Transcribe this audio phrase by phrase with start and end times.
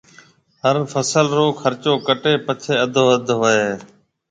[0.63, 3.71] هر فصل رو خرچو ڪٽيَ پڇيَ اڌواڌ هوئي هيَ۔